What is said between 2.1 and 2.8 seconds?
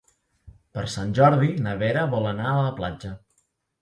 vol anar a la